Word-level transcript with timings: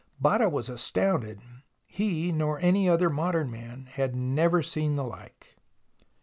Botta 0.19 0.49
was 0.49 0.67
as 0.67 0.81
tounded. 0.89 1.41
He, 1.85 2.31
nor 2.31 2.59
any 2.59 2.89
other 2.89 3.07
modern 3.07 3.51
man, 3.51 3.85
had 3.91 4.15
never 4.15 4.63
seen 4.63 4.95
the 4.95 5.03
hke. 5.03 5.57